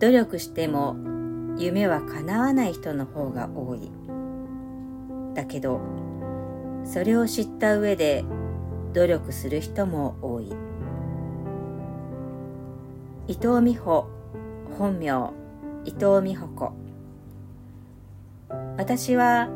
[0.00, 0.96] 努力しても
[1.58, 3.90] 夢は叶わない人の方が多い。
[5.34, 5.80] だけど
[6.84, 8.24] それを知った上で
[8.92, 10.52] 努力する人も多い。
[13.26, 14.06] 伊藤美穂
[14.78, 15.32] 本名
[15.84, 16.72] 伊藤美穂子。
[18.76, 19.48] 私は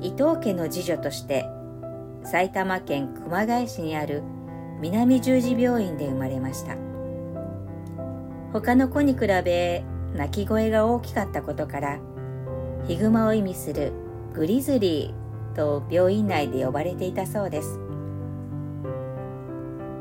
[0.00, 1.46] 伊藤家の次女として
[2.22, 4.22] 埼玉県熊谷市にある
[4.80, 6.89] 南十字病院で生まれました。
[8.52, 11.98] 他の子に比べ泣き声が大きかったことから
[12.88, 13.92] ヒグマを意味する
[14.34, 17.78] グリズリーと病院内で呼ばれていたそうです。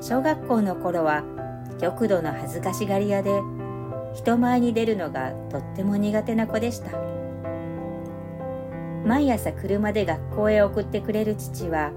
[0.02, 1.24] 小学校の頃は
[1.80, 3.32] 極度の恥ずかしがり屋で
[4.14, 6.92] 人前に出るのがとっても苦手な子でした。
[9.06, 11.92] 毎朝車で学校へ送ってくれる父は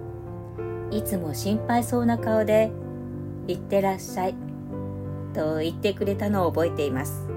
[0.90, 2.70] いつも心配そうな顔で
[3.48, 4.34] 「行ってらっしゃい」
[5.32, 7.28] と言ってくれたのを覚えています。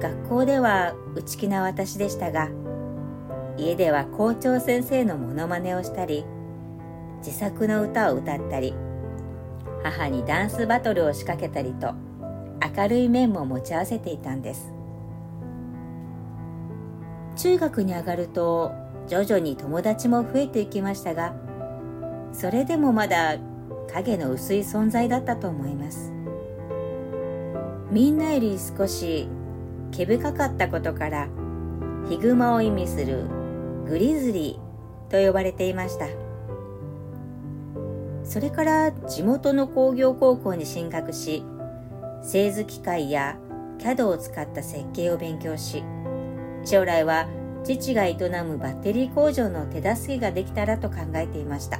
[0.00, 2.48] 学校では内気な私でしたが
[3.56, 6.24] 家では校長先生のモノマネをしたり
[7.18, 8.74] 自作の歌を歌ったり
[9.84, 11.94] 母にダンスバトルを仕掛けたりと
[12.76, 14.72] 明るい面も持ち合わせていたんです。
[17.36, 18.72] 中学に上がると
[19.08, 21.34] 徐々に友達も増えていきましたが
[22.32, 23.36] それでもまだ
[23.92, 26.11] 影の薄い存在だったと思います。
[27.92, 29.28] みんなより少し
[29.90, 31.28] 毛深かったことから
[32.08, 33.26] ヒグマを意味する
[33.86, 36.06] グリズリーと呼ばれていました。
[38.24, 41.44] それから地元の工業高校に進学し
[42.22, 43.36] 製図機械や
[43.78, 45.84] CAD を使った設計を勉強し
[46.64, 47.28] 将来は
[47.62, 51.78] 父が営むバッテリー工場の手助けができたらと考えていました。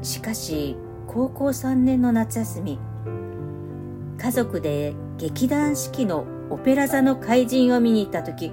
[0.00, 2.78] しかし高校3年の夏休み
[4.18, 8.52] 家族で劇団四季のオペラ座の怪人を見に行った時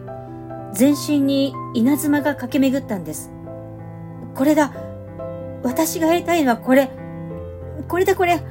[0.73, 3.31] 全身に稲妻が駆け巡ったんです。
[4.35, 4.73] これだ。
[5.63, 6.91] 私がやりたいのはこれ。
[7.87, 8.41] これだこれ。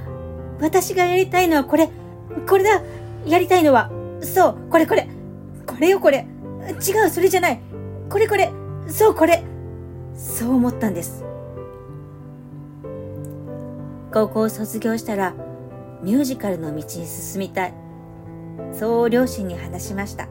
[0.59, 1.91] 私がやりたいのはこれ。
[2.49, 2.83] これだ。
[3.27, 3.91] やりたいのは
[4.23, 5.07] そうこれこれ。
[5.67, 6.27] これよこれ。
[6.67, 7.61] 違うそれじゃない。
[8.09, 8.51] これこれ。
[8.89, 9.45] そうこれ。
[10.17, 11.25] そう思ったんです。
[14.11, 15.35] 高校を卒業したら
[16.03, 17.75] ミュージカルの道に進みたい。
[18.73, 20.29] そう両親に話しました。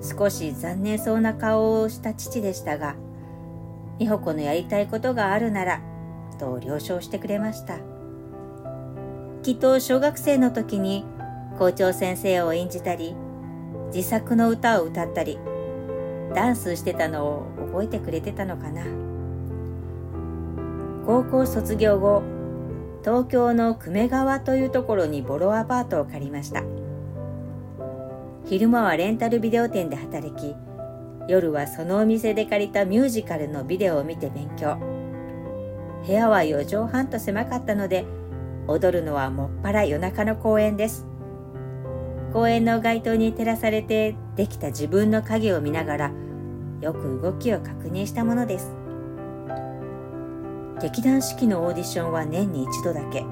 [0.00, 2.94] 少し残念そうな顔をした父でしたが
[3.98, 5.82] 美穂子のやりたいことがあるなら
[6.38, 7.78] と了承してくれました。
[9.42, 11.04] きっと小学生の時に
[11.58, 13.16] 校長先生を演じたり
[13.92, 15.38] 自作の歌を歌ったり
[16.34, 18.82] ダンスしてたのを覚えてくれてたのかな。
[21.06, 22.22] 高校卒業後
[23.00, 26.62] 東京の久米川というところにボロアパートを借りました。
[28.44, 30.54] 昼間はレンタルビデオ店で働き
[31.28, 34.78] 夜はそのお店で借りたミュージカルのビデオを見て勉強。
[36.06, 38.06] 部屋は4畳半と狭かったので
[38.66, 41.06] 踊るのはもっぱら夜中の公園です。
[42.32, 46.12] 公園の街灯に照らされてできた自分の影を見ながら
[46.80, 48.74] よく動きを確認したものです。
[50.80, 53.24] 劇団四季のオーディションは年に一度だけ。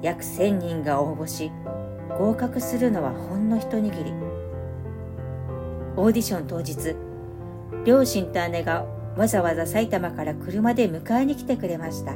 [0.00, 1.50] 約1000人が応募し
[2.18, 4.12] 合格するのはほんの一握り。
[5.96, 6.94] オーディション当日
[7.84, 8.84] 両親と姉が
[9.16, 12.14] わざわざ埼玉から車で迎えに来てくれました。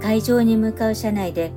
[0.00, 1.50] 会場に向かう車内で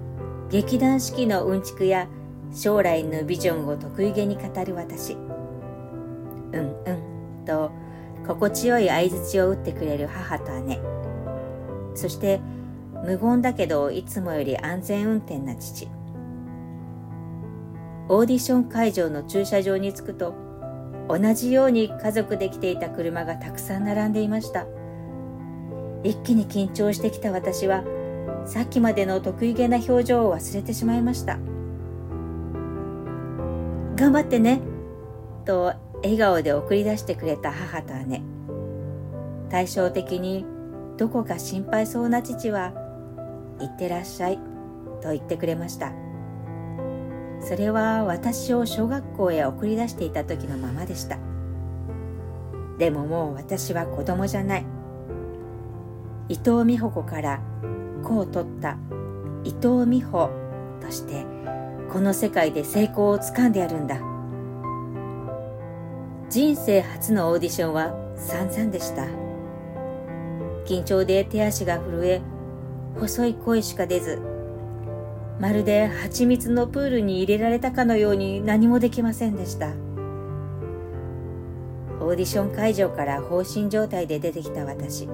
[0.50, 2.08] 劇団四季のうんちくや
[2.52, 5.14] 将来のビジョンを得意げに語る私。
[5.14, 5.22] うん
[6.54, 7.72] うんと
[8.28, 10.80] 心地よい相槌を打ってくれる母と姉。
[11.94, 12.42] そして
[13.04, 15.88] 無言だけどいつもより安全運転な父。
[18.08, 20.36] オーディション会場の駐車場に着くと
[21.08, 24.66] 同じように家族で来ていた車がたくさん並んでいました。
[26.04, 27.84] 一気に緊張してきた私は
[28.46, 31.40] さっきまでの得意げな表情を忘れてしまいました。
[33.96, 34.62] 頑張ってね
[35.46, 35.74] と
[36.06, 38.22] 笑顔で送り出してくれた母と姉。
[39.50, 40.46] 対照的に
[40.98, 42.74] どこか心配そうな父は
[43.60, 44.40] 「いってらっしゃい」
[45.02, 45.92] と言ってくれました。
[47.42, 51.18] それは私を小学校へ送り出していた時のままでした。
[52.78, 54.66] でももう私は子供じゃない。
[56.30, 57.40] 伊藤美穂子から
[58.04, 58.78] 子を取った
[59.44, 60.30] 伊藤美穂
[60.82, 61.26] として
[61.92, 64.15] この世界で成功をつかんでやるんだ。
[66.28, 69.06] 人生初のオーディションは散々でした。
[70.66, 72.22] 緊張で手足が震え
[73.00, 74.20] 細い声しか出ず
[75.40, 79.74] まるで蜂蜜のプールに入れられたかのように何もできませんでした。
[82.00, 85.08] オーディション会場から放心状態で出てきた私。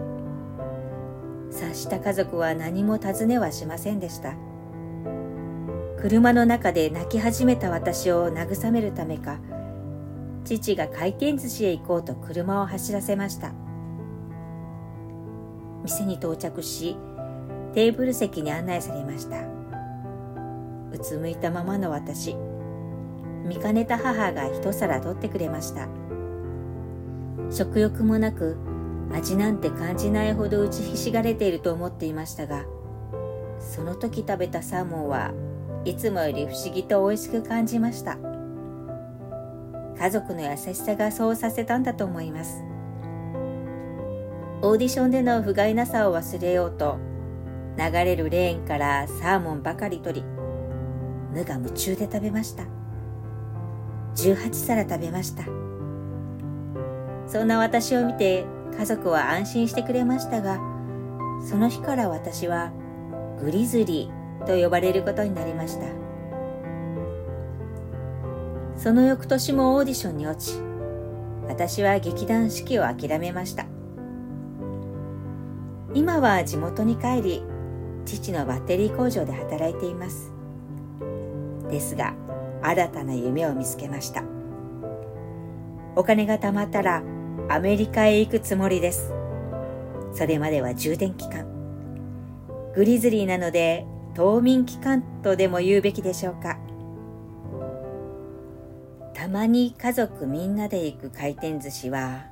[1.49, 4.35] 察した家族は何も尋ねはしませんでした。
[5.99, 9.39] 車の中で泣き始めた私を慰めるためか
[10.43, 13.53] 父が回転寿司へ行こうと車を走らせました。
[15.83, 16.95] 店に到着し
[17.73, 19.37] テーブル席に案内されました。
[20.91, 22.35] うつむいたままの私
[23.45, 25.87] 見かねた母が一皿取ってくれました。
[27.51, 28.57] 食欲もなく
[29.13, 32.63] 味なんて感じないほど打ちひしがれていると思っていましたが
[33.59, 35.33] その時食べたサーモンは
[35.83, 38.30] いつもより不思議と美味しく感じました。
[40.01, 42.63] 家族の優しさがそうさせたんだと思います。
[44.63, 46.97] オーディションでの不甲斐なさを忘れようと
[47.77, 50.27] 流れるレーンからサーモンばかり取り
[51.31, 52.63] 無我夢中で食べました。
[54.15, 55.43] 18皿食べました。
[57.27, 58.45] そんな私を見て
[58.75, 60.59] 家族は安心してくれましたが
[61.47, 62.71] その日から私は
[63.39, 66.00] グリズリーと呼ばれることになりました。
[68.81, 70.59] その翌年もオーディションに落ち
[71.47, 73.67] 私は劇団四季を諦めました。
[75.93, 77.43] 今は地元に帰り
[78.05, 80.31] 父のバッテリー工場で働いています。
[81.69, 82.15] ですが
[82.63, 84.23] 新たな夢を見つけました。
[85.95, 87.03] お金が貯まったら
[87.49, 89.13] アメリカへ行くつもりです。
[90.11, 91.45] それまでは充電期間。
[92.73, 93.85] グリズリーなので
[94.15, 96.57] 冬眠期間とでも言うべきでしょうか。
[99.21, 102.25] たまに家族みんなで行く回転寿司は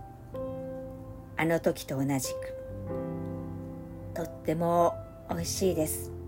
[1.37, 4.15] あの時と同じく。
[4.15, 4.95] とっても
[5.29, 6.18] 美味しいです。